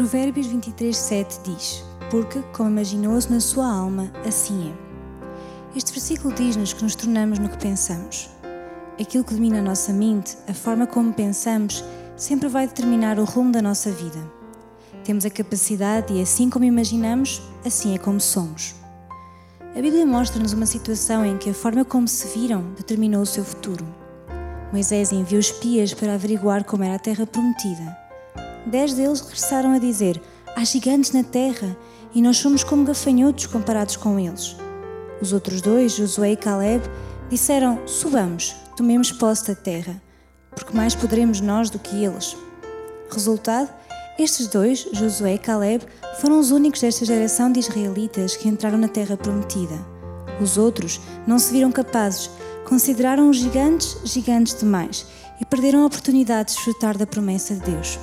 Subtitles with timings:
[0.00, 5.76] Provérbios 23, 7 diz: Porque, como imaginou-se na sua alma, assim é.
[5.76, 8.30] Este versículo diz-nos que nos tornamos no que pensamos.
[8.98, 11.84] Aquilo que domina a nossa mente, a forma como pensamos,
[12.16, 14.18] sempre vai determinar o rumo da nossa vida.
[15.04, 18.74] Temos a capacidade e, assim como imaginamos, assim é como somos.
[19.76, 23.44] A Bíblia mostra-nos uma situação em que a forma como se viram determinou o seu
[23.44, 23.84] futuro.
[24.72, 28.09] Moisés enviou espias para averiguar como era a terra prometida.
[28.66, 30.20] Dez deles regressaram a dizer:
[30.56, 31.76] Há gigantes na terra
[32.14, 34.56] e nós somos como gafanhotos comparados com eles.
[35.20, 36.82] Os outros dois, Josué e Caleb,
[37.28, 40.00] disseram: Subamos, tomemos posse da terra,
[40.54, 42.36] porque mais poderemos nós do que eles.
[43.10, 43.70] Resultado:
[44.18, 45.84] estes dois, Josué e Caleb,
[46.20, 49.74] foram os únicos desta geração de israelitas que entraram na terra prometida.
[50.40, 52.30] Os outros não se viram capazes,
[52.66, 55.06] consideraram os gigantes gigantes demais
[55.40, 57.98] e perderam a oportunidade de desfrutar da promessa de Deus.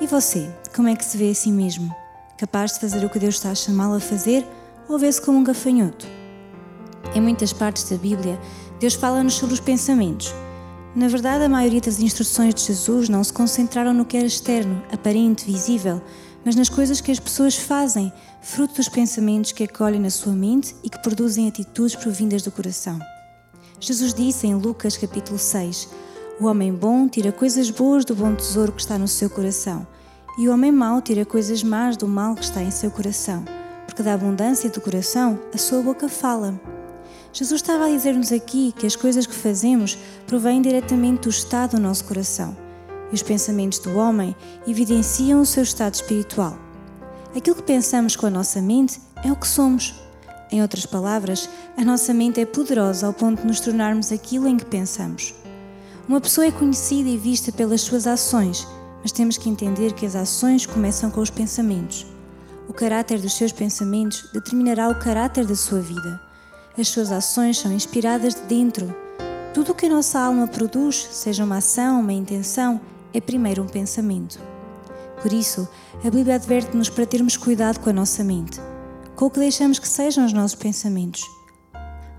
[0.00, 1.92] E você, como é que se vê a si mesmo?
[2.36, 4.46] Capaz de fazer o que Deus está a chamá-lo a fazer
[4.88, 6.06] ou vê-se como um gafanhoto?
[7.16, 8.38] Em muitas partes da Bíblia,
[8.78, 10.32] Deus fala-nos sobre os pensamentos.
[10.94, 14.80] Na verdade, a maioria das instruções de Jesus não se concentraram no que era externo,
[14.92, 16.00] aparente, visível,
[16.44, 20.76] mas nas coisas que as pessoas fazem, fruto dos pensamentos que acolhem na sua mente
[20.84, 23.00] e que produzem atitudes provindas do coração.
[23.80, 25.88] Jesus disse em Lucas capítulo 6:
[26.40, 29.84] o homem bom tira coisas boas do bom tesouro que está no seu coração,
[30.38, 33.44] e o homem mau tira coisas más do mal que está em seu coração,
[33.86, 36.58] porque da abundância do coração a sua boca fala.
[37.32, 41.82] Jesus estava a dizer-nos aqui que as coisas que fazemos provêm diretamente do estado do
[41.82, 42.56] nosso coração,
[43.10, 46.56] e os pensamentos do homem evidenciam o seu estado espiritual.
[47.36, 49.94] Aquilo que pensamos com a nossa mente é o que somos.
[50.52, 54.56] Em outras palavras, a nossa mente é poderosa ao ponto de nos tornarmos aquilo em
[54.56, 55.34] que pensamos.
[56.08, 58.66] Uma pessoa é conhecida e vista pelas suas ações,
[59.02, 62.06] mas temos que entender que as ações começam com os pensamentos.
[62.66, 66.18] O caráter dos seus pensamentos determinará o caráter da sua vida.
[66.78, 68.94] As suas ações são inspiradas de dentro.
[69.52, 72.80] Tudo o que a nossa alma produz, seja uma ação, uma intenção,
[73.12, 74.40] é primeiro um pensamento.
[75.20, 75.68] Por isso,
[76.02, 78.58] a Bíblia adverte-nos para termos cuidado com a nossa mente,
[79.14, 81.22] com o que deixamos que sejam os nossos pensamentos.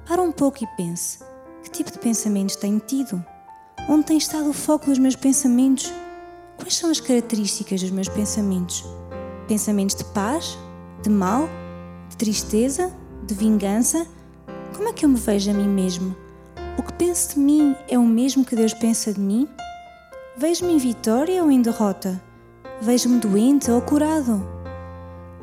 [0.05, 1.17] Para um pouco e pense:
[1.63, 3.25] que tipo de pensamentos tenho tido?
[3.91, 5.91] Onde tem estado o foco dos meus pensamentos?
[6.57, 8.85] Quais são as características dos meus pensamentos?
[9.47, 10.59] Pensamentos de paz?
[11.01, 11.49] De mal?
[12.07, 12.93] De tristeza?
[13.25, 14.05] De vingança?
[14.75, 16.15] Como é que eu me vejo a mim mesmo?
[16.77, 19.47] O que penso de mim é o mesmo que Deus pensa de mim?
[20.37, 22.21] Vejo-me em vitória ou em derrota?
[22.79, 24.47] Vejo-me doente ou curado?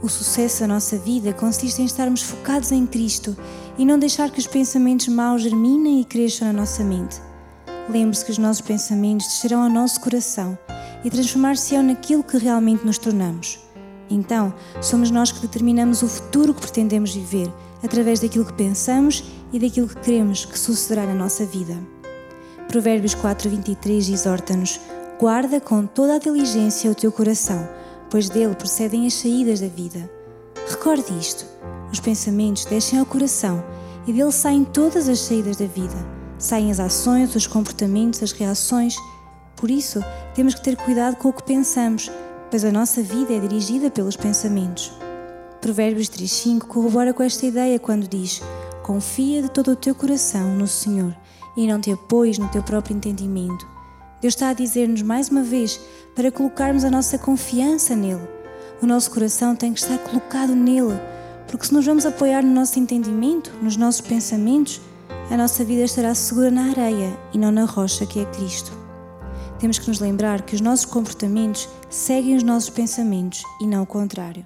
[0.00, 3.36] O sucesso da nossa vida consiste em estarmos focados em Cristo
[3.76, 7.25] e não deixar que os pensamentos maus germinem e cresçam na nossa mente.
[7.88, 10.58] Lembre-se que os nossos pensamentos descerão ao nosso coração
[11.04, 13.60] e transformar-se-ão naquilo que realmente nos tornamos.
[14.10, 17.52] Então, somos nós que determinamos o futuro que pretendemos viver,
[17.84, 21.76] através daquilo que pensamos e daquilo que queremos que sucederá na nossa vida.
[22.68, 24.80] Provérbios 4:23 exorta-nos:
[25.20, 27.68] Guarda com toda a diligência o teu coração,
[28.10, 30.10] pois dele procedem as saídas da vida.
[30.68, 31.46] Recorde isto:
[31.92, 33.62] os pensamentos descem ao coração
[34.08, 38.96] e dele saem todas as saídas da vida saem as ações, os comportamentos, as reações.
[39.56, 40.04] Por isso,
[40.34, 42.10] temos que ter cuidado com o que pensamos,
[42.50, 44.92] pois a nossa vida é dirigida pelos pensamentos.
[45.60, 48.42] Provérbios 3:5 corrobora com esta ideia quando diz:
[48.82, 51.16] Confia de todo o teu coração no Senhor
[51.56, 53.66] e não te apoies no teu próprio entendimento.
[54.20, 55.80] Deus está a dizer-nos mais uma vez
[56.14, 58.26] para colocarmos a nossa confiança nele.
[58.80, 60.98] O nosso coração tem que estar colocado nele,
[61.48, 64.80] porque se nos vamos apoiar no nosso entendimento, nos nossos pensamentos,
[65.30, 68.72] a nossa vida estará segura na areia e não na rocha que é Cristo.
[69.58, 73.86] Temos que nos lembrar que os nossos comportamentos seguem os nossos pensamentos e não o
[73.86, 74.44] contrário.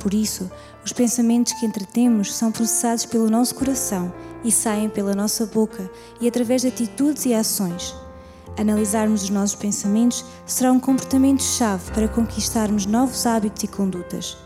[0.00, 0.50] Por isso,
[0.84, 5.90] os pensamentos que entretemos são processados pelo nosso coração e saem pela nossa boca
[6.20, 7.94] e através de atitudes e ações.
[8.58, 14.36] Analisarmos os nossos pensamentos será um comportamento-chave para conquistarmos novos hábitos e condutas.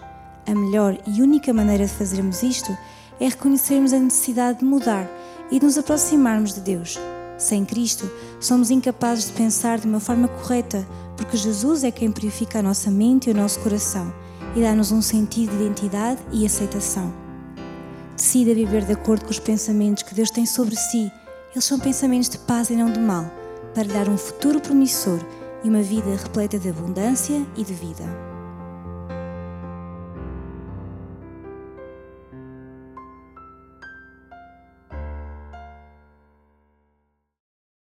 [0.46, 2.76] A melhor e única maneira de fazermos isto
[3.20, 5.08] é reconhecermos a necessidade de mudar
[5.50, 6.98] e de nos aproximarmos de Deus.
[7.38, 10.86] Sem Cristo, somos incapazes de pensar de uma forma correta,
[11.16, 14.12] porque Jesus é quem purifica a nossa mente e o nosso coração
[14.54, 17.12] e dá-nos um sentido de identidade e aceitação.
[18.16, 21.10] Decida viver de acordo com os pensamentos que Deus tem sobre si.
[21.52, 23.30] Eles são pensamentos de paz e não de mal,
[23.74, 25.18] para dar um futuro promissor
[25.64, 28.29] e uma vida repleta de abundância e de vida.